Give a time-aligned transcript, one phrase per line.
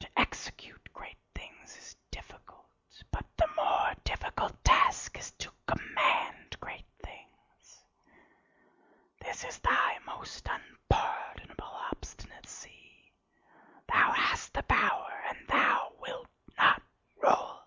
[0.00, 2.68] To execute great things is difficult:
[3.12, 7.84] but the more difficult task is to command great things.
[9.20, 13.12] This is thy most unpardonable obstinacy:
[13.86, 16.82] thou hast the power, and thou wilt not
[17.22, 17.62] rule."